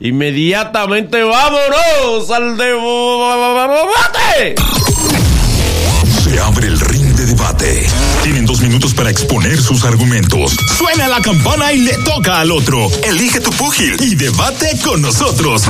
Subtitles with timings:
[0.00, 4.54] Inmediatamente vámonos al debate.
[6.22, 7.84] Se abre el ring de debate.
[8.22, 10.56] Tienen dos minutos para exponer sus argumentos.
[10.76, 12.88] Suena la campana y le toca al otro.
[13.08, 15.64] Elige tu púgil y debate con nosotros.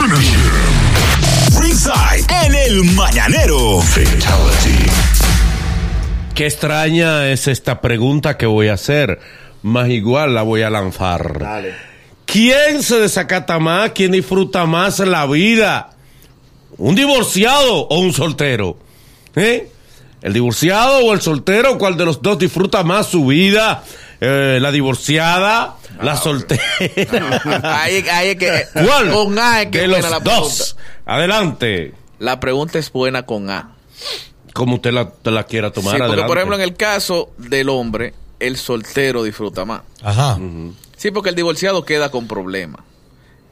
[1.59, 3.81] Ringside en el mañanero.
[6.35, 9.21] Qué extraña es esta pregunta que voy a hacer,
[9.63, 11.39] más igual la voy a lanzar.
[12.31, 13.93] ¿Quién se desacata más?
[13.93, 15.93] ¿Quién disfruta más la vida?
[16.77, 18.77] ¿Un divorciado o un soltero?
[19.35, 19.71] ¿Eh?
[20.21, 21.79] ¿El divorciado o el soltero?
[21.79, 23.83] ¿Cuál de los dos disfruta más su vida?
[24.21, 25.77] Eh, ¿La divorciada?
[26.03, 26.63] ¿La soltera?
[27.83, 28.64] Ahí, ahí es que.
[28.75, 29.11] ¿Cuál?
[29.11, 30.41] Con A es que de buena los la pregunta.
[30.43, 30.77] dos.
[31.07, 31.95] Adelante.
[32.19, 33.70] La pregunta es buena con A.
[34.53, 35.95] Como usted la, quiera tomar.
[35.95, 36.28] Sí, porque adelante.
[36.28, 39.81] por ejemplo en el caso del hombre, el soltero disfruta más.
[40.03, 40.39] Ajá.
[40.98, 42.83] Sí, porque el divorciado queda con problemas.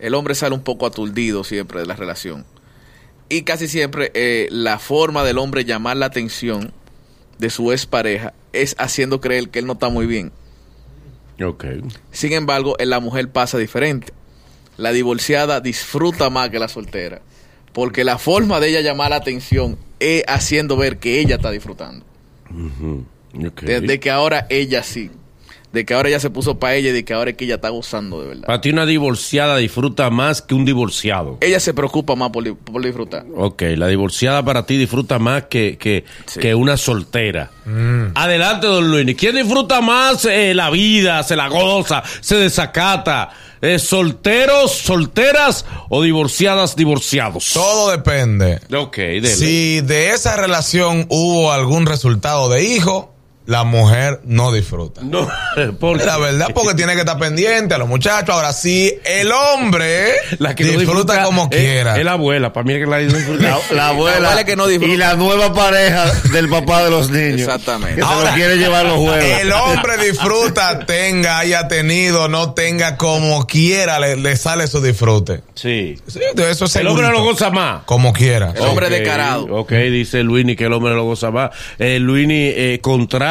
[0.00, 2.45] El hombre sale un poco aturdido siempre de la relación.
[3.28, 6.72] Y casi siempre eh, la forma del hombre llamar la atención
[7.38, 10.33] de su expareja es haciendo creer que él no está muy bien.
[11.41, 11.66] Ok.
[12.11, 14.12] Sin embargo, en la mujer pasa diferente.
[14.77, 17.22] La divorciada disfruta más que la soltera.
[17.72, 22.05] Porque la forma de ella llamar la atención es haciendo ver que ella está disfrutando.
[22.50, 23.60] ok.
[23.62, 25.12] De, de que ahora ella sí.
[25.77, 27.56] De que ahora ella se puso para ella y de que ahora es que ella
[27.56, 28.46] está gozando de verdad.
[28.46, 31.36] Para ti una divorciada disfruta más que un divorciado.
[31.42, 33.27] Ella se preocupa más por, por disfrutar.
[33.36, 36.41] Ok, la divorciada para ti disfruta más que, que, Sí.
[36.41, 37.50] que una soltera.
[38.14, 39.14] Adelante, don Luis.
[39.16, 43.28] ¿Quién disfruta más eh, la vida, se la goza, se desacata?
[43.60, 47.50] Eh, ¿Solteros, solteras o divorciadas, divorciados?
[47.52, 48.60] Todo depende.
[48.74, 49.28] Ok, dele.
[49.28, 53.12] Si de esa relación hubo algún resultado de hijo,
[53.47, 55.00] la mujer no disfruta.
[55.02, 55.28] No,
[55.80, 58.30] porque La verdad, porque tiene que estar pendiente a los muchachos.
[58.34, 61.97] Ahora sí, el hombre la que no disfruta, como es- quiera.
[61.98, 63.42] Es la abuela, para mí es que la disfruta.
[63.42, 64.92] La, la abuela abuela que no disfruta.
[64.92, 67.41] y la nueva pareja del papá de los niños.
[67.42, 67.97] Exactamente.
[67.97, 69.25] Que se Ahora, lo quiere llevar a los juegos.
[69.41, 75.42] El hombre disfruta, tenga, haya tenido, no tenga, como quiera, le, le sale su disfrute.
[75.54, 75.97] Sí.
[76.06, 77.84] Sí, eso es El hombre lo goza más.
[77.84, 78.53] Como quiera.
[78.56, 79.47] El hombre Ok, descarado.
[79.50, 81.50] Ok, dice Luini que el hombre lo goza más.
[81.78, 82.81] Eh, Luini, eh,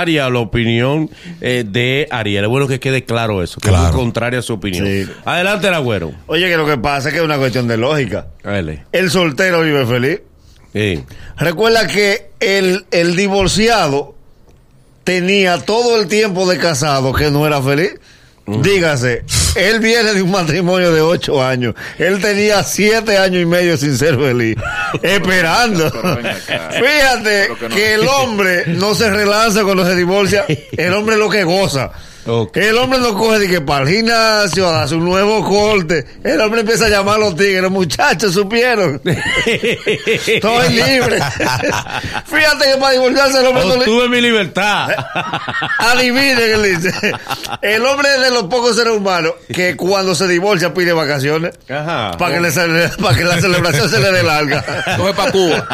[0.06, 1.10] contraria a la opinión
[1.42, 2.44] eh, de Ariel.
[2.44, 3.88] Es bueno que quede claro eso, que Claro.
[3.88, 4.86] es muy contraria a su opinión.
[4.86, 5.08] Sí.
[5.26, 6.12] Adelante, el agüero.
[6.28, 8.28] Oye, que lo que pasa es que es una cuestión de lógica.
[8.44, 8.86] Dale.
[8.92, 10.22] El soltero vive feliz.
[10.74, 11.04] Sí.
[11.38, 14.16] Recuerda que el, el divorciado
[15.04, 17.94] tenía todo el tiempo de casado que no era feliz.
[18.48, 19.24] Dígase,
[19.56, 21.74] él viene de un matrimonio de ocho años.
[21.98, 24.56] Él tenía siete años y medio sin ser feliz.
[25.02, 25.92] esperando.
[25.92, 30.46] Fíjate que el hombre no se relanza cuando se divorcia.
[30.48, 31.92] El hombre es lo que goza.
[32.28, 32.58] Ok.
[32.58, 36.06] El hombre no coge de que para el gimnasio, a un nuevo corte.
[36.24, 37.70] El hombre empieza a llamar a los tigres.
[37.70, 39.00] Muchachos, supieron.
[39.46, 41.20] Estoy libre.
[42.26, 43.80] Fíjate que para divorciarse el hombre no le...
[43.82, 44.90] Obtuve mi libertad.
[45.80, 47.14] Adivinen, él dice.
[47.62, 51.54] El hombre es de los pocos seres humanos que cuando se divorcia pide vacaciones.
[51.70, 52.12] Ajá.
[52.18, 54.64] Para que, le cele- para que la celebración se le dé larga.
[54.98, 55.68] Coge para Cuba.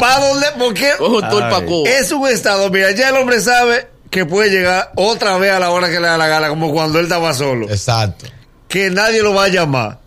[0.00, 0.46] ¿Para dónde?
[0.58, 1.50] Porque Coge un tour Ay.
[1.52, 1.88] para Cuba.
[1.90, 5.70] es un estado, mira, ya el hombre sabe que puede llegar otra vez a la
[5.70, 7.68] hora que le da la gana, como cuando él estaba solo.
[7.68, 8.26] Exacto.
[8.68, 9.98] Que nadie lo va a llamar.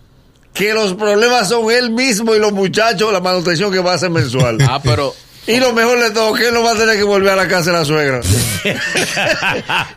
[0.53, 4.09] Que los problemas son él mismo y los muchachos, la manutención que va a hacer
[4.09, 4.57] mensual.
[4.69, 5.13] Ah, pero.
[5.47, 7.47] Y lo mejor de todo, que él no va a tener que volver a la
[7.47, 8.22] casa de la suegra.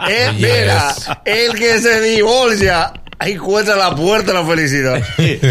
[0.09, 0.95] Eh, mira,
[1.25, 2.93] el que se divorcia
[3.27, 5.03] encuentra la puerta de la felicidad.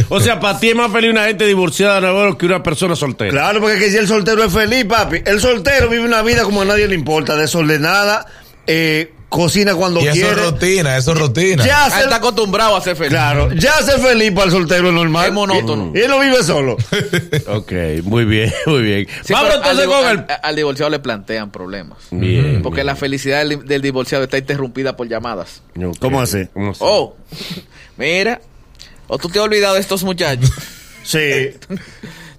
[0.10, 3.32] o sea, para ti es más feliz una gente divorciada Navarro, que una persona soltera.
[3.32, 5.22] Claro, porque que si el soltero es feliz, papi.
[5.26, 8.26] El soltero vive una vida como a nadie le importa, desordenada,
[8.68, 10.30] eh, cocina cuando Y eso quiere.
[10.30, 11.66] es rutina, eso es rutina.
[11.66, 13.10] Ya Ah, se, está acostumbrado a ser feliz.
[13.12, 15.26] claro, ya ser feliz para el soltero es normal.
[15.28, 15.92] Es monótono.
[15.96, 16.78] Y, él lo vive solo.
[17.48, 17.72] Ok,
[18.04, 19.08] muy bien, muy bien.
[19.24, 20.18] Sí, Vamos al, entonces con el...
[20.20, 21.98] al- al divorciado le plantean problemas.
[22.12, 22.62] Bien.
[22.62, 25.64] Porque la felicidad del, del divorciado está interrumpida por llamadas.
[26.00, 26.46] ¿Cómo así?
[26.54, 26.80] ¿Cómo así?
[26.84, 27.16] Oh,
[27.98, 28.40] mira.
[29.08, 30.50] O tú te has olvidado de estos muchachos.
[31.04, 31.52] Sí.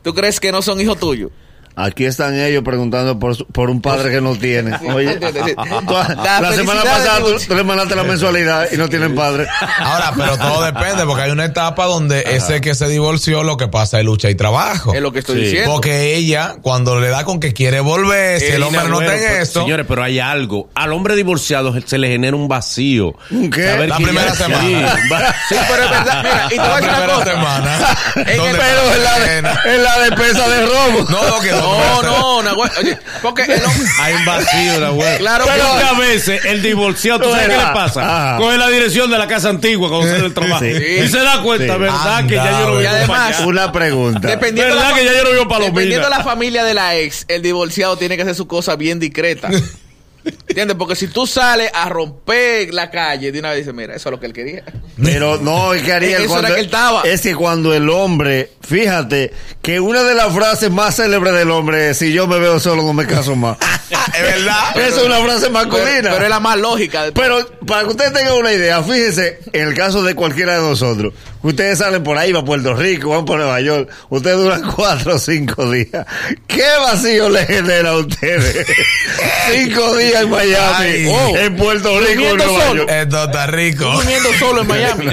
[0.02, 1.30] ¿Tú crees que no son hijos tuyos?
[1.76, 4.76] Aquí están ellos preguntando por, por un padre que no tiene.
[4.94, 9.46] Oye, la, La semana pasada tú, tú le mandaste la mensualidad y no tienen padre.
[9.78, 13.68] Ahora, pero todo depende, porque hay una etapa donde ese que se divorció lo que
[13.68, 14.94] pasa es lucha y trabajo.
[14.94, 15.44] Es lo que estoy Sí.
[15.46, 15.72] diciendo.
[15.72, 19.42] Porque ella, cuando le da con que quiere volver, si el hombre no está en
[19.42, 20.68] esto, Señores, pero hay algo.
[20.74, 23.14] Al hombre divorciado se le genera un vacío.
[23.30, 23.66] ¿Un qué?
[23.68, 24.96] Saber La primera ya- semana.
[25.48, 26.22] Sí, pero es verdad.
[26.22, 27.30] Mira, y te voy a la decir una primera cosa.
[27.32, 27.78] semana,
[28.16, 31.06] En ¿dónde el- Pero en la, de, en la despensa de robo.
[31.10, 32.34] No, no, que No.
[32.78, 33.88] Oye, porque el hombre.
[34.00, 35.18] Hay un vacío, la web.
[35.18, 38.02] Claro, pero que a veces el divorciado, ¿tú sabes qué le pasa?
[38.30, 38.36] Ajá.
[38.38, 40.64] Coge la dirección de la casa antigua cuando sale del trabajo.
[40.64, 40.70] Sí.
[41.04, 41.80] Y se da cuenta, Sí.
[41.80, 42.26] ¿verdad?
[42.26, 43.46] que ya yo y además- para.
[43.46, 44.28] Una pregunta.
[44.28, 45.74] Dependiendo, ¿Verdad la, que ya yo vivo palomina?
[45.74, 48.98] dependiendo de la familia de la ex, el divorciado tiene que hacer su cosa bien
[48.98, 49.48] discreta.
[50.24, 50.76] ¿Entiendes?
[50.78, 54.10] Porque si tú sales a romper la calle, de una vez dices, mira, eso es
[54.12, 54.64] lo que él quería.
[55.02, 57.02] Pero no, es que Ariel, Eso cuando- era que él estaba.
[57.02, 61.90] es que cuando el hombre, fíjate, que una de las frases más célebres del hombre
[61.90, 63.58] es, si yo me veo solo no me caso más.
[64.14, 64.76] Es verdad.
[64.78, 66.10] Esa es una frase masculina.
[66.12, 67.04] pero es la más lógica.
[67.14, 71.12] Pero para que ustedes tengan una idea, fíjense, en el caso de cualquiera de nosotros,
[71.42, 75.14] ustedes salen por ahí, van a Puerto Rico, van por Nueva York, ustedes duran cuatro
[75.14, 76.06] o cinco días.
[76.46, 78.66] ¿Qué vacío le genera a ustedes?
[79.52, 81.06] cinco días en Miami, Ay.
[81.10, 82.82] oh, en Puerto Rico, en Durmiendo Nueva solo.
[82.82, 82.90] York.
[82.92, 83.92] Esto está rico.
[83.92, 85.06] Tú viviendo solo en Miami.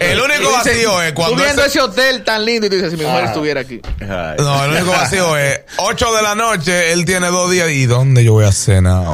[0.00, 1.36] El único vacío es cuando.
[1.36, 3.28] Tú viendo ese- ese hotel tan lindo y tú dices, si mi mujer Ah.
[3.28, 3.80] estuviera aquí.
[4.00, 4.36] Ay.
[4.38, 7.70] No, el único vacío es 8 de la noche, él tiene dos días.
[7.70, 9.04] ¿Y dónde yo voy a cenar?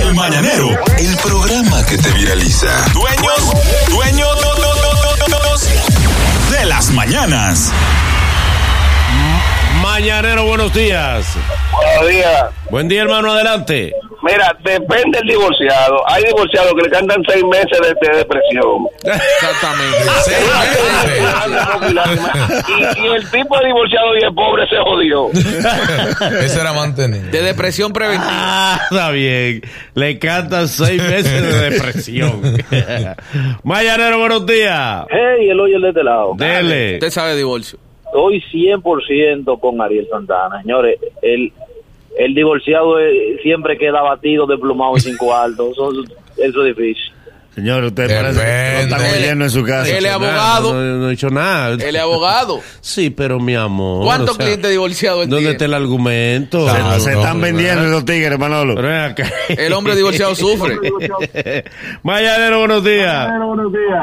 [0.00, 2.84] El Mañanero, el programa que te viraliza.
[2.92, 3.52] Dueños,
[3.88, 5.56] dueños no, no, no, no, no, no,
[6.50, 7.70] de las mañanas.
[9.82, 11.26] Mañanero, buenos días.
[11.70, 12.46] Buenos días.
[12.70, 13.92] Buen día, hermano, adelante.
[14.30, 15.96] Mira, depende del divorciado.
[16.06, 18.86] Hay divorciados que le cantan seis meses de, de depresión.
[19.04, 19.98] Exactamente.
[20.24, 20.46] Seis
[21.88, 22.64] meses.
[22.68, 25.30] y, y el tipo de divorciado y el pobre se jodió.
[26.40, 27.30] Ese era mantenido.
[27.30, 28.28] De depresión preventiva.
[28.30, 29.62] Ah, está bien.
[29.94, 32.42] Le cantan seis meses de depresión.
[33.62, 35.06] Mañanero, buenos días.
[35.10, 36.34] Hey, el hoyo de este lado.
[36.36, 36.94] Dele.
[36.94, 37.78] Usted sabe de divorcio.
[38.06, 40.62] Estoy 100% con Ariel Santana.
[40.62, 41.52] Señores, el,
[42.18, 45.70] el divorciado eh, siempre queda batido, desplumado y sin cuarto.
[45.72, 45.90] Eso,
[46.36, 47.12] eso es difícil.
[47.54, 49.88] Señor, usted parece que están Él- oyendo en su casa.
[49.90, 50.74] él es Nada, abogado.
[50.74, 51.74] No, no he dicho nada.
[51.74, 52.60] Él es abogado.
[52.80, 54.04] Sí, pero mi amor.
[54.04, 55.52] ¿Cuántos o sea, clientes divorciados ¿Dónde tiene?
[55.52, 56.68] está el argumento?
[56.68, 58.76] Se, no, están no, vendiendo esos tigres, Manolo.
[58.76, 59.28] Pero ven acá.
[59.48, 60.76] El hombre divorciado sufre.
[62.04, 63.28] Mañanero, buenos días.
[63.28, 64.00] Buenos días.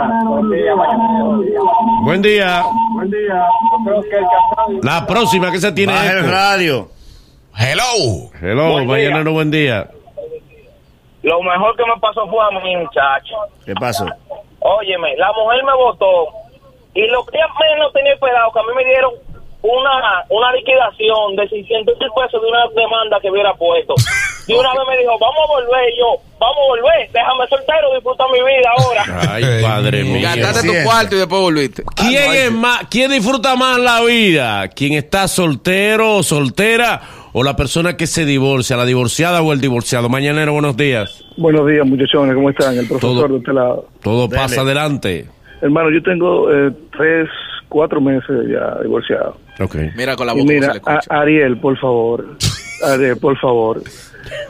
[2.04, 2.64] Buen día.
[2.94, 3.46] Buen día.
[4.82, 6.90] La próxima que se tiene Baja el radio.
[7.58, 8.30] Hello.
[8.42, 9.10] Hello, Buen día.
[9.10, 9.88] Mañanero, buen día.
[11.24, 13.36] Lo mejor que me pasó fue a mí, muchacho.
[13.66, 14.06] ¿Qué pasó?
[14.60, 16.28] Óyeme, la mujer me votó
[16.94, 19.12] y lo que menos tenía esperado que a mí me dieron
[19.62, 23.96] una, una liquidación de 600 mil pesos de una demanda que hubiera puesto.
[24.48, 27.94] Y una vez me dijo, vamos a volver, y yo, vamos a volver, déjame soltero,
[27.96, 29.34] disfrutar mi vida ahora.
[29.34, 30.22] Ay, padre mío.
[30.22, 31.84] Gastaste tu cuarto y después volviste.
[31.96, 34.68] ¿Quién es más, quién disfruta más la vida?
[34.70, 37.02] ¿Quién está soltero o soltera?
[37.38, 40.08] ¿O la persona que se divorcia, la divorciada o el divorciado?
[40.08, 41.22] Mañanero, buenos días.
[41.36, 42.78] Buenos días, muchachones, ¿cómo están?
[42.78, 43.28] El profesor Todo.
[43.28, 43.90] de este lado.
[44.02, 45.26] Todo pasa adelante.
[45.62, 47.28] Hermano, yo tengo eh, tres,
[47.68, 49.38] cuatro meses ya divorciado.
[49.60, 49.76] Ok.
[49.98, 51.00] Mira con la boca mira, le escucha.
[51.10, 52.26] a- Ariel, por favor.
[52.88, 53.84] Ariel, por favor.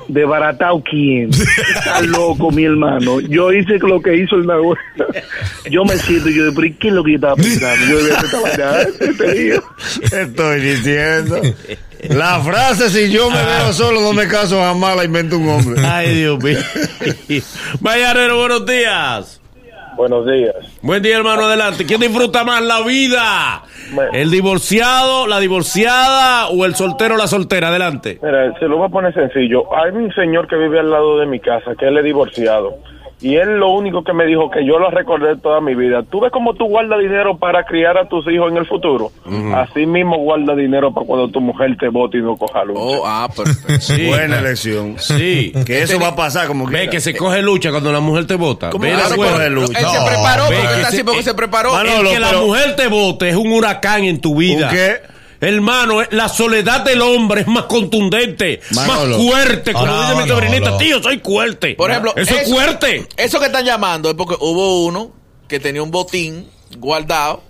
[0.08, 1.32] ¿De baratao quién?
[1.32, 3.20] Está loco, mi hermano.
[3.20, 4.77] Yo hice lo que hizo el Nahuel.
[5.72, 7.86] Yo me siento y yo, pero ¿y ¿qué es lo que yo estaba pensando?
[7.89, 9.56] Yo debía hacer esta vaina este día.
[10.22, 11.42] Estoy diciendo.
[12.10, 15.82] La frase, si yo me veo solo, no me caso jamás, la inventa un hombre.
[15.86, 16.58] Ay, Dios mío.
[17.82, 19.42] Mañanero, buenos días.
[19.96, 20.56] Buenos días.
[20.82, 21.86] Buen día, hermano, adelante.
[21.86, 23.64] ¿Quién disfruta más la vida?
[24.12, 27.70] ¿El divorciado, la divorciada o el soltero o la soltera?
[27.70, 28.20] Adelante.
[28.22, 29.64] Mira, se lo voy a poner sencillo.
[29.74, 32.78] Hay un señor que vive al lado de mi casa, que él es divorciado.
[33.22, 36.03] Y él lo único que me dijo, que yo lo recordé toda mi vida.
[36.03, 39.10] ¿Tú ves cómo tú guardas dinero para criar a tus hijos en el futuro?
[39.55, 42.77] Así mismo guarda dinero para cuando tu mujer te bote y no coja luz.
[42.77, 43.81] Oh, ah, perfecto.
[43.81, 44.07] Sí.
[44.07, 44.95] Buena elección.
[45.00, 45.53] Sí.
[45.65, 46.91] Que eso va a pasar como Ve quiera.
[46.91, 48.69] que se coge lucha cuando la mujer te vota.
[48.69, 49.34] ¿Cómo Ve güera.
[49.34, 49.79] coger lucha?
[49.79, 51.72] Él se preparó, ve porque que está así se- porque eh, se preparó.
[51.72, 54.67] Manolo, el que la pero- mujer te vote es un huracán en tu vida.
[54.69, 55.14] ¿Un qué?
[55.46, 59.18] Hermano, eh, la soledad del hombre es más contundente, Manolo.
[59.18, 59.74] más fuerte.
[59.74, 61.75] Como dice mi sobrinita, tío, soy fuerte.
[61.75, 63.08] Por ejemplo, eso, es fuerte.
[63.16, 65.12] Eso que están llamando es porque hubo uno
[65.48, 67.44] que tenía un botín guardado,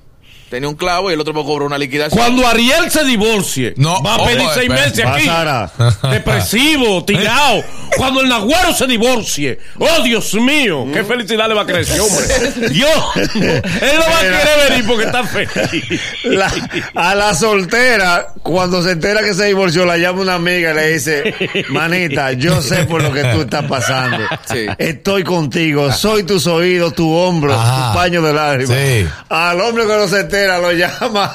[0.55, 2.17] tenía un clavo y el otro me cobró una liquidación.
[2.17, 5.29] Cuando Ariel se divorcie, No, va a pedir seis meses aquí.
[6.11, 7.61] Depresivo, tirado.
[7.97, 9.59] Cuando el Naguaro se divorcie.
[9.79, 10.85] Oh, Dios mío.
[10.93, 12.69] Qué felicidad le va a creer ese hombre.
[12.69, 12.89] Dios.
[13.35, 13.63] Él
[13.95, 16.01] no va a querer venir porque está feliz.
[16.23, 16.51] La-
[16.95, 20.87] a la soltera, cuando se entera que se divorció, la llama una amiga y le
[20.93, 21.33] dice,
[21.69, 24.23] manita, yo sé por lo que tú estás pasando.
[24.51, 24.65] Sí.
[24.77, 27.91] Estoy contigo, soy tus oídos, tu hombro, Ajá.
[27.91, 28.77] tu paño de lágrimas.
[28.77, 29.07] Sí.
[29.29, 31.33] Al hombre cuando se entera lo llama.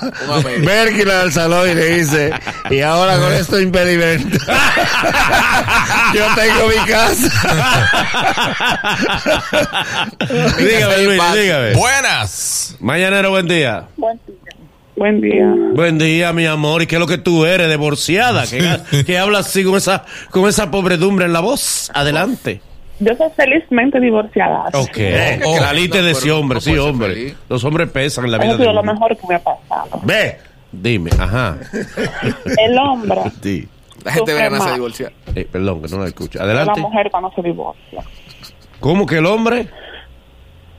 [0.62, 2.32] Berkila del salón y le dice,
[2.70, 4.38] y ahora con esto impedimento,
[6.14, 7.30] yo tengo mi casa.
[10.58, 11.72] dígame, Luis, dígame.
[11.74, 12.76] Buenas.
[12.80, 13.86] Mañanero, buen día.
[14.96, 15.54] Buen día.
[15.74, 16.82] Buen día, mi amor.
[16.82, 17.70] ¿Y qué es lo que tú eres?
[17.70, 18.46] Divorciada.
[18.46, 21.90] Que, que hablas así con esa, con esa pobredumbre en la voz.
[21.94, 22.60] Adelante.
[23.00, 24.66] Yo soy felizmente divorciada.
[24.74, 24.98] Ok.
[25.46, 27.08] Oh, Saliste de ese hombre, no sí, hombre.
[27.14, 27.36] feliz.
[27.48, 30.00] Los hombres pesan en la Ha vida sido de lo mejor que me ha pasado.
[30.02, 30.38] Ve,
[30.72, 31.56] Dime, ajá.
[32.64, 33.66] El hombre, Sí.
[34.04, 34.74] La gente Sufre ve ganas de más.
[34.74, 35.12] divorciar.
[35.34, 36.38] Eh, perdón, que no la escucho.
[36.38, 36.80] la Adelante.
[36.80, 38.02] mujer cuando se divorcia.
[38.78, 39.66] ¿Cómo que el hombre?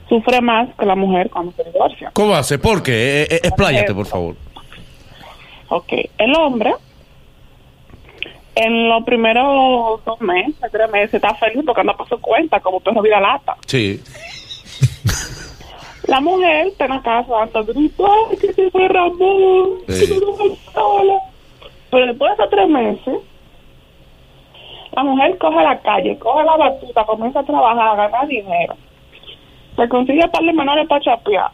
[0.09, 2.09] Sufre más que la mujer cuando se divorcia.
[2.13, 2.57] ¿Cómo hace?
[2.57, 3.23] ¿Por qué?
[3.23, 4.35] Eh, eh, expláyate, por favor.
[5.69, 6.73] Ok, el hombre
[8.55, 12.79] en los primeros dos meses, tres meses, está feliz porque anda por su cuenta como
[12.79, 13.55] perro vida lata.
[13.67, 14.01] Sí.
[16.07, 20.07] La mujer está en la casa dando gritos, ay, que se fue Ramón, Sí.
[20.07, 21.19] que dejó sola.
[21.89, 23.19] Pero después de esos tres meses,
[24.93, 28.75] la mujer coge la calle, coge la batuta, comienza a trabajar, a ganar dinero.
[29.75, 31.51] Se consigue par de menores para chapear.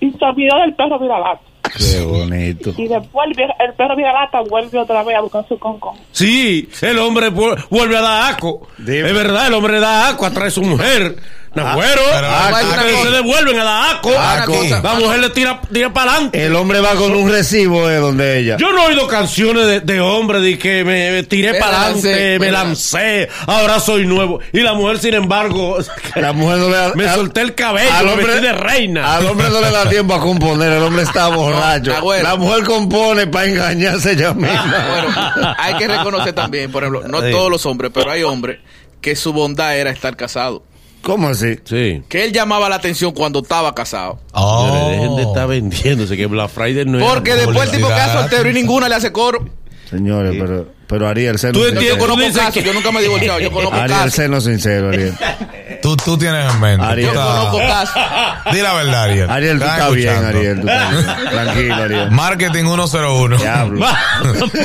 [0.00, 1.40] Y se olvidó del perro viralata.
[1.76, 2.72] Qué bonito.
[2.76, 5.96] Y después el, vie- el perro viralata vuelve otra vez a buscar su concón.
[6.12, 8.68] Sí, el hombre vu- vuelve a dar aco.
[8.78, 9.08] Dime.
[9.08, 11.16] Es verdad, el hombre da aco atrae a su mujer.
[11.54, 13.02] Nagüero, ah, cosa.
[13.02, 14.10] se devuelven a dar aco.
[14.18, 14.44] Ah.
[14.82, 16.44] La mujer le tira, tira para adelante.
[16.44, 18.56] El hombre va con un recibo de donde ella.
[18.58, 21.82] Yo no he oído canciones de, de hombre de que me, me tiré Me para
[21.82, 24.40] adelante, me me lancé, ahora soy nuevo.
[24.52, 25.78] Y la mujer, sin embargo,
[26.16, 26.92] La mujer no le da.
[26.94, 29.16] me al- solté el cabello, al me hombre- vestí de reina.
[29.16, 31.94] Al hombre no le da tiempo a componer, el hombre está borracho.
[31.96, 32.22] abuelo.
[32.24, 34.84] La mujer compone para engañarse ella misma.
[34.90, 37.30] Bueno, hay que reconocer también, por ejemplo, no Sí.
[37.30, 38.58] todos los hombres, pero hay hombres
[39.00, 40.64] que su bondad era estar casado.
[41.04, 41.58] ¿Cómo así?
[41.64, 42.02] Sí.
[42.08, 44.20] Que él llamaba la atención cuando estaba casado.
[44.32, 44.66] Oh.
[44.66, 47.04] Señores, Dejen de estar vendiéndose que Black Friday no es.
[47.04, 48.20] Porque después el tipo queda Felicidad.
[48.22, 49.48] soltero y ninguna le hace coro.
[49.90, 51.78] Señores, pero, pero Ariel, seno Tú sincero.
[51.80, 54.14] entiendes, Yo conozco casos, que- yo nunca me he divorciado, yo conozco Ariel, casos.
[54.14, 55.14] seno sincero, Ariel.
[55.84, 56.82] Tú, tú tienes en mente.
[56.86, 57.10] Ariel.
[57.10, 58.02] tú Yo estás- conozco casos.
[58.52, 59.30] Di la verdad, Ariel.
[59.30, 60.38] Ariel, tú Estás bien, escuchando.
[60.38, 60.60] Ariel.
[60.62, 61.30] Tú estás bien.
[61.30, 62.10] Tranquilo, Ariel.
[62.10, 63.36] Marketing 101.
[63.36, 63.80] Diablo.
[63.80, 63.98] Ma-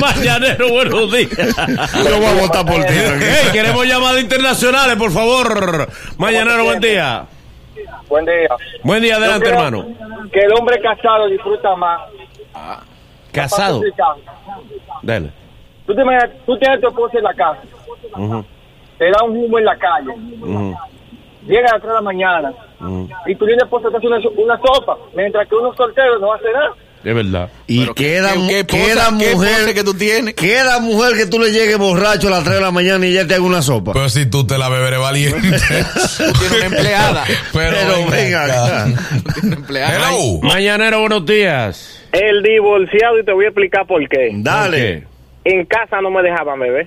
[0.00, 1.30] Mañanero, buenos días.
[1.36, 2.94] Yo voy a votar por ti.
[2.94, 5.88] Hey, queremos llamadas internacionales, por favor.
[6.16, 7.26] Mañanero, buen día.
[8.08, 8.48] Buen día.
[8.82, 9.86] Buen día, adelante, hermano.
[10.32, 12.00] Que el hombre casado disfruta más.
[13.30, 13.82] Casado.
[15.02, 15.30] Dale.
[15.86, 17.60] Tú, te imaginas- tú tienes a tu esposa en la casa,
[18.98, 20.10] te da un humo en la calle,
[20.40, 20.76] ujú,
[21.46, 23.08] llega a las 3 de la mañana ujú.
[23.26, 26.52] y tú tienes esposa te hace una, una sopa, mientras que uno soltero no hace
[26.52, 26.72] nada.
[27.02, 27.48] Es verdad.
[27.66, 29.72] Y Pero queda, ¿qué- qué queda qué mujer.
[29.74, 30.34] que tú tienes?
[30.34, 33.26] Queda mujer que tú le llegues borracho a las 3 de la mañana y ya
[33.26, 33.94] te haga una sopa.
[33.94, 35.40] Pero si tú te la beberé valiente.
[36.18, 37.24] Tiene una empleada.
[37.54, 38.86] Pero, Pero venga acá.
[39.42, 39.94] Empleada.
[40.10, 40.40] Hello.
[40.42, 42.06] Mañanero, buenos días.
[42.12, 44.30] El divorciado, y te voy a explicar por qué.
[44.34, 45.06] Dale.
[45.44, 46.86] En casa no me dejaban beber.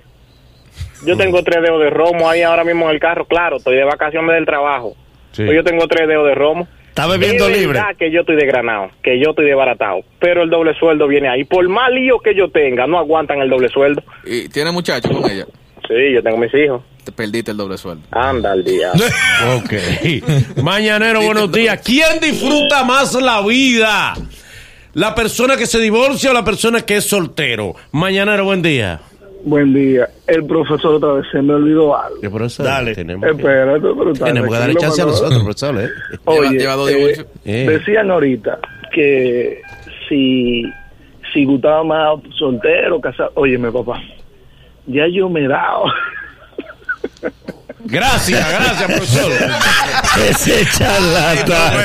[1.06, 3.84] Yo tengo tres dedos de romo ahí ahora mismo en el carro, claro, estoy de
[3.84, 4.96] vacaciones del trabajo.
[5.32, 5.44] Sí.
[5.44, 6.68] Pero yo tengo tres dedos de romo.
[6.90, 7.80] Está bebiendo Es libre.
[7.80, 11.44] verdad que yo estoy desgranado, que yo estoy desbaratado, pero el doble sueldo viene ahí.
[11.44, 14.04] Por más lío que yo tenga, no aguantan el doble sueldo.
[14.26, 15.46] Y tiene muchachos con ella.
[15.88, 16.82] Sí, yo tengo mis hijos.
[17.04, 18.04] Te perdiste el doble sueldo.
[18.12, 18.92] Anda al día.
[19.58, 19.74] Ok.
[20.64, 21.82] Mañanero, buenos días.
[21.84, 24.14] ¿Quién disfruta más la vida?
[24.94, 27.74] ¿La persona que se divorcia o la persona que es soltero?
[27.92, 29.02] Mañanero, buen día.
[29.46, 30.10] Buen día.
[30.26, 32.22] El profesor otra vez se me olvidó algo.
[32.22, 32.66] ¿Qué profesor?
[32.66, 32.96] Dale.
[32.96, 35.82] Tenemos que, pero tenemos que darle chance a nosotros, profesor.
[35.82, 35.90] ¿eh?
[36.26, 37.26] Oye, eh.
[37.44, 37.66] Eh.
[37.70, 38.60] decían ahorita
[38.94, 39.62] que
[40.08, 40.64] si,
[41.34, 43.32] si gustaba más soltero, casado.
[43.36, 44.02] Óyeme, papá,
[44.88, 45.86] ya yo me he dado.
[47.86, 49.32] Gracias, gracias, profesor.
[50.18, 51.74] Ese charlatán.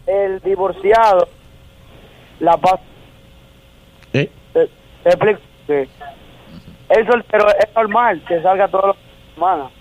[0.07, 1.27] el divorciado,
[2.39, 2.79] la paz.
[4.13, 4.29] ¿Eh?
[4.53, 4.69] Te,
[5.03, 5.39] te explico
[6.89, 8.95] el soltero es normal que salga todos los
[9.35, 9.71] semanas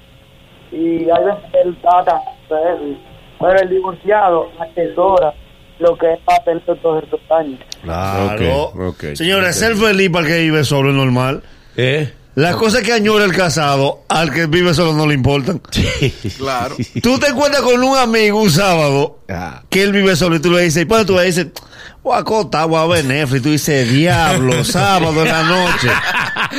[0.73, 5.33] y hay veces él trata pero el divorciado atesora
[5.79, 7.61] lo que es tener todos estos años.
[7.83, 8.63] Claro.
[8.65, 9.05] Ok, ok.
[9.15, 11.43] Señores, ser feliz para el que vive solo es normal.
[11.77, 12.13] ¿Eh?
[12.35, 15.61] Las cosas que añora el casado, al que vive solo no le importan.
[16.39, 16.77] Claro.
[17.03, 19.63] Tú te encuentras con un amigo un sábado Ah.
[19.71, 21.47] que él vive solo y tú le dices, ¿y cuando tú le dices?
[22.03, 23.41] Voy a acotar, voy a ver Netflix.
[23.41, 25.89] Y tú dices, diablo, sábado en la noche.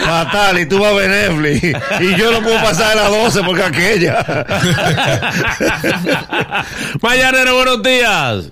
[0.03, 1.77] Fatal, y tú vas a ver Netflix.
[2.01, 4.25] Y yo no puedo pasar a las 12 porque aquella.
[7.01, 8.49] Mañanero, buenos días.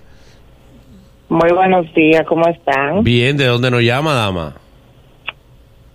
[1.29, 3.03] Muy buenos días, ¿cómo están?
[3.03, 4.55] Bien, ¿de dónde nos llama, dama?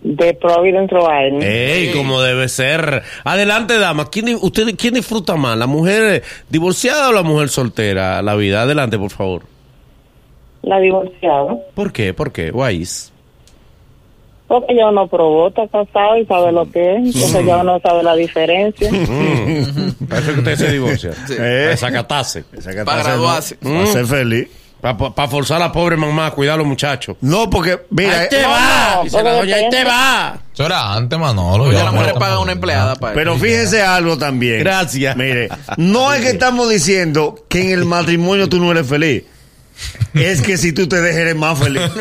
[0.03, 1.43] De Providence, Rhode Island.
[1.43, 3.03] Ey, como debe ser.
[3.23, 4.09] Adelante, dama.
[4.09, 5.59] ¿Quién, usted, ¿Quién disfruta más?
[5.59, 8.23] ¿La mujer divorciada o la mujer soltera?
[8.23, 8.63] La vida.
[8.63, 9.43] Adelante, por favor.
[10.63, 11.55] La divorciada.
[11.75, 12.15] ¿Por qué?
[12.15, 12.51] ¿Por qué?
[12.51, 13.13] Guays.
[14.49, 17.15] Porque yo no probó, está casado y sabe lo que es.
[17.15, 18.91] Entonces ya uno sabe la diferencia.
[18.91, 20.07] Mm.
[20.09, 21.13] Para eso que usted se divorcia.
[21.13, 21.35] Sí.
[21.35, 21.37] Eh.
[21.37, 22.45] Para desacatarse.
[22.85, 23.57] Para graduarse.
[23.57, 24.49] Para ser feliz.
[24.81, 27.17] Para forzar a la pobre mamá a cuidar a los muchachos.
[27.21, 28.95] No, porque, mira, ¡Ahí te eh, va!
[28.97, 30.39] no, Dice la doña, ¡ahí te va!
[30.55, 31.65] Eso era antes, Manolo.
[31.65, 34.59] Oye, no pagan estamos- una empleada para Pero fíjense algo también.
[34.61, 35.17] Gracias.
[35.17, 39.25] Mire, no es que estamos diciendo que en el matrimonio tú no eres feliz.
[40.15, 41.83] Es que si tú te dejas eres más feliz.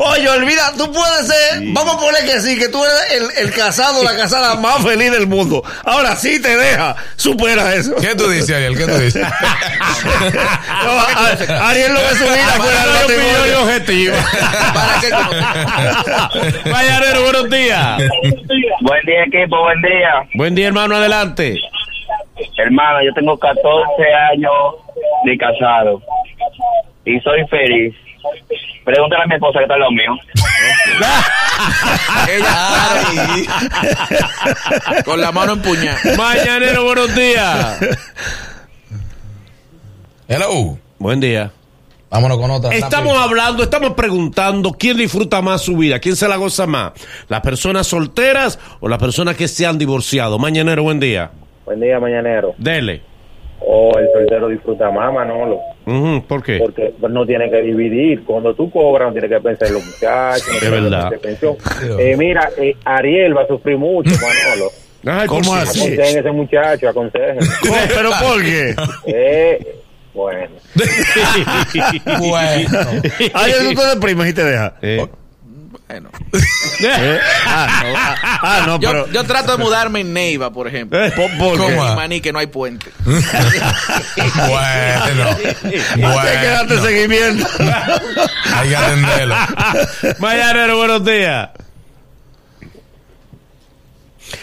[0.00, 3.52] Oye, olvida, tú puedes ser, vamos a poner que sí, que tú eres el, el
[3.54, 5.62] casado la casada más feliz del mundo.
[5.84, 7.94] Ahora sí te deja, supera eso.
[7.96, 8.76] ¿Qué tú dices, Ariel?
[8.78, 9.26] ¿Qué tú dices?
[10.84, 13.62] No, a- Ariel lo que su vida fuera el matrimonio.
[13.62, 14.14] objetivo.
[14.74, 16.70] ¿Para qué?
[16.70, 17.98] Mañanero, buenos días.
[18.82, 20.28] Buen día, equipo, buen día.
[20.34, 21.56] Buen día, hermano, adelante.
[22.56, 24.52] Hermano, yo tengo 14 años
[25.24, 26.00] de casado
[27.04, 27.94] y soy feliz.
[28.84, 30.16] Pregúntale a mi esposa que está lado mío.
[32.28, 32.68] Ella
[35.04, 35.98] con la mano empuñada.
[36.16, 37.80] Mañanero, buenos días.
[40.28, 40.78] Hello.
[40.98, 41.52] Buen día.
[42.10, 42.74] Vámonos con otra.
[42.74, 43.22] Estamos rápido.
[43.22, 46.92] hablando, estamos preguntando quién disfruta más su vida, quién se la goza más,
[47.28, 50.38] las personas solteras o las personas que se han divorciado.
[50.38, 51.30] Mañanero, buen día.
[51.66, 52.54] Buen día, mañanero.
[52.58, 53.02] Dele.
[53.60, 55.58] Oh, el soltero disfruta más, Manolo,
[56.28, 56.58] ¿Por qué?
[56.58, 58.22] porque no tiene que dividir.
[58.24, 60.46] Cuando tú cobras, no tiene que pensar en los muchachos.
[60.48, 61.10] No Es tiene que verdad.
[61.20, 61.56] pensar
[61.90, 62.00] en.
[62.00, 64.70] Eh, mira, eh, Ariel va a sufrir mucho, Manolo.
[65.20, 65.80] Ay, ¿Cómo así?
[65.80, 67.38] Aconsejen a ese muchacho, aconsejen.
[67.62, 67.74] ¿Cómo?
[67.88, 68.74] ¿Pero por qué?
[69.06, 69.76] Eh,
[70.14, 70.50] bueno.
[72.18, 72.78] Bueno.
[73.34, 74.74] Ariel, tú te deprimes y te deja.
[75.88, 76.00] Eh.
[76.00, 76.10] Bueno.
[76.78, 79.10] Eh, Ah, no, ah, ah, no, Yo, pero...
[79.10, 80.98] yo trato de mudarme en Neiva, por ejemplo.
[81.16, 81.58] ¿Por, por qué?
[81.74, 81.88] ¿Cómo?
[81.88, 82.90] En Maní, que no hay puente.
[83.06, 83.30] Bueno.
[86.18, 86.82] Hay que darte Bueno.
[86.84, 87.46] seguimiento.
[88.54, 89.34] Hay que atenderlo.
[90.18, 91.48] Mañanero, buenos días.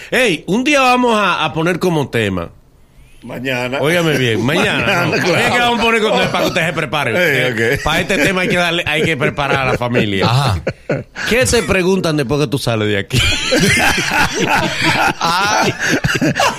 [0.09, 2.49] Hey, un día vamos a, a poner como tema.
[3.23, 3.79] Mañana.
[3.81, 5.05] Óigame bien, mañana.
[5.05, 5.11] ¿no?
[5.11, 5.53] Mañana, claro.
[5.53, 7.15] Que vamos a poner con- para que ustedes se preparen.
[7.17, 7.19] Eh,
[7.57, 7.83] Eh, ok.
[7.83, 10.25] Para este tema hay que darle, hay que preparar a la familia.
[10.25, 10.61] Ajá.
[11.29, 13.19] ¿Qué te preguntan después que tú sales de aquí?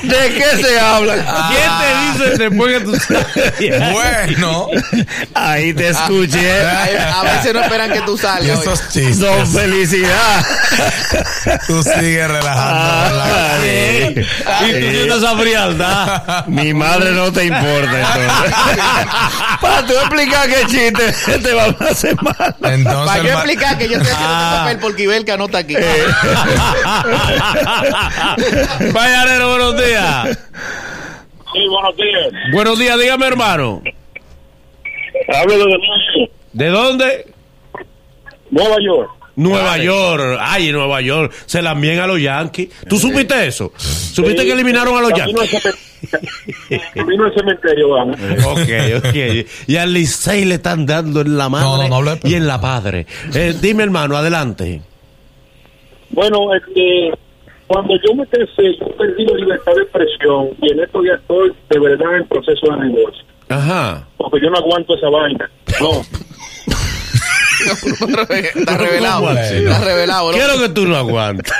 [0.02, 1.14] ¿De qué se habla?
[1.50, 1.70] ¿Quién
[2.18, 3.46] te dice después que tú sales de
[3.76, 3.92] aquí?
[3.92, 4.68] bueno.
[5.34, 6.62] Ahí te escuché.
[6.62, 8.60] A, veces no esperan que tú salgas.
[8.60, 9.18] esos chistes.
[9.20, 10.44] Don felicidad.
[11.66, 13.22] Tú sigues relajando.
[13.24, 13.58] Ah,
[14.68, 16.44] Y tú sientes esa frialdad.
[16.54, 18.32] Mi madre no te importa entonces.
[19.60, 22.54] Para tú explicar qué chiste te va a hacer mal.
[22.62, 24.46] Entonces, Para yo explicar que yo estoy haciendo Ah.
[24.50, 25.74] este papel porque Ibelka no está aquí.
[28.92, 30.38] Mañanero, buenos días.
[31.52, 32.32] Sí, buenos días.
[32.52, 33.82] Buenos días, dígame, hermano.
[35.34, 37.26] Hablo de ¿De dónde?
[38.50, 39.10] Nueva York.
[39.36, 40.38] Nueva York.
[40.40, 41.32] Ay, Nueva York.
[41.46, 42.68] Se la envían a los Yankees.
[42.88, 43.72] ¿Tú supiste eso?
[43.76, 45.64] ¿Supiste que eliminaron a los Yankees?
[47.06, 48.16] Vino el cementerio, vamos.
[48.46, 48.68] Ok,
[48.98, 49.46] ok.
[49.66, 52.36] Y al Licey le están dando en la madre No, no, no hable, pero- y
[52.36, 53.06] en la padre.
[53.34, 54.82] Eh, dime, hermano, adelante.
[56.10, 57.10] Bueno, este,
[57.66, 61.50] Cuando yo me casé, yo perdí la libertad de expresión y en esto ya estoy
[61.70, 63.24] de verdad en proceso de divorcio.
[63.48, 64.06] Ajá.
[64.18, 65.50] Porque yo no aguanto esa vaina.
[65.80, 66.02] No.
[68.54, 69.30] Está revelado.
[69.38, 70.30] Está revelado.
[70.32, 70.36] ¿no?
[70.36, 71.52] Quiero que tú no aguantas.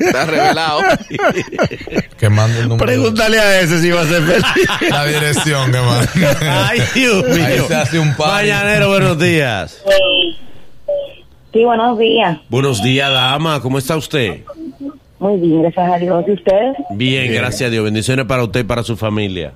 [0.00, 0.80] Está revelado.
[2.18, 2.86] Que mande el número.
[2.86, 4.44] Pregúntale a ese si va a ser feliz.
[4.90, 6.08] La dirección que mande.
[6.48, 7.64] Ay, Dios Ahí mío.
[7.68, 8.32] se hace un party.
[8.50, 9.82] Mañanero, buenos días.
[11.52, 12.38] Sí, buenos días.
[12.48, 13.60] Buenos días, dama.
[13.60, 14.40] ¿Cómo está usted?
[15.18, 16.24] Muy bien, gracias a Dios.
[16.26, 16.76] ¿Y ustedes?
[16.90, 17.84] Bien, gracias a Dios.
[17.84, 19.52] Bendiciones para usted y para su familia.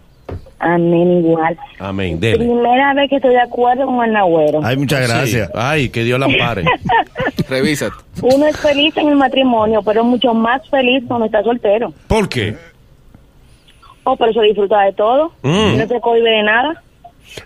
[0.60, 1.56] Amén, igual.
[1.78, 2.18] Amén.
[2.18, 2.38] Dele.
[2.38, 4.60] Primera vez que estoy de acuerdo con el Nagüero.
[4.64, 5.46] Ay, muchas gracias.
[5.46, 5.52] Sí.
[5.54, 6.64] Ay, que Dios la ampare.
[7.48, 7.94] Revísate.
[8.22, 11.92] Uno es feliz en el matrimonio, pero mucho más feliz cuando está soltero.
[12.08, 12.56] ¿Por qué?
[14.02, 15.32] Oh, pero se disfruta de todo.
[15.42, 15.78] Mm.
[15.78, 16.82] No se cohibe de nada.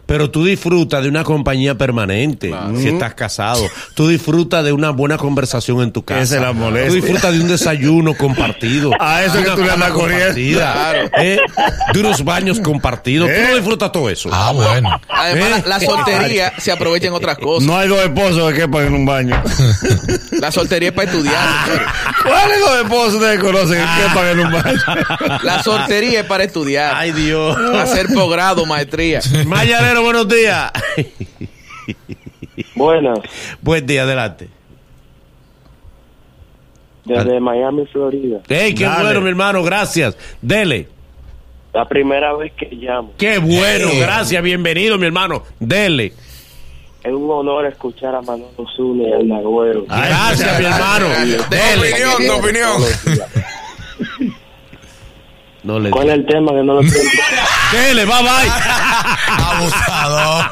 [0.06, 3.66] Pero tú disfrutas de una compañía permanente si estás casado.
[3.94, 6.22] Tú disfrutas de una buena conversación en tu casa.
[6.22, 6.88] Esa es la molestia.
[6.88, 8.90] Tú disfrutas de un desayuno compartido.
[8.98, 10.58] A eso de que tú le andas corriendo.
[10.58, 11.10] Claro.
[11.18, 11.38] ¿eh?
[11.92, 13.28] De unos baños compartidos.
[13.28, 13.46] Tú ¿Eh?
[13.48, 14.28] no disfrutas todo eso.
[14.32, 15.00] Ah, bueno.
[15.08, 15.62] Además, ¿Eh?
[15.66, 17.66] la, la soltería se aprovecha en otras cosas.
[17.66, 19.42] No hay dos esposos que quepan en un baño.
[20.32, 21.88] La soltería es para estudiar, señores.
[22.22, 25.40] ¿Cuáles dos esposos ustedes conocen que quepan en un baño?
[25.42, 26.94] La soltería es para estudiar.
[26.96, 27.56] Ay, Dios.
[27.76, 29.20] Hacer posgrado, maestría.
[29.72, 30.70] Mañanero, buenos días.
[32.74, 33.20] Buenas,
[33.62, 34.48] Buen día, adelante.
[37.06, 38.40] desde Miami, Florida.
[38.48, 39.04] Hey, qué Dale.
[39.04, 40.16] bueno, mi hermano, gracias.
[40.42, 40.88] Dele.
[41.72, 43.12] La primera vez que llamo.
[43.16, 45.42] Qué bueno, gracias, bienvenido, mi hermano.
[45.58, 46.12] Dele.
[47.02, 49.86] Es un honor escuchar a Manolo Zuni y al Nagüero.
[49.86, 51.08] Gracias, mi hermano.
[51.48, 51.92] Dele.
[51.94, 52.82] opinión, tu opinión.
[55.62, 57.08] No le ¿Cuál es el tema que no lo entiendo?
[57.72, 58.50] Dele, bye bye.
[59.26, 60.50] Abusador.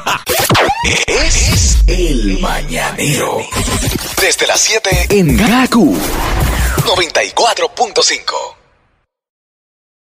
[1.07, 3.37] Es el mañanero.
[4.19, 5.95] Desde las 7 en Gaku
[6.77, 8.60] 94.5.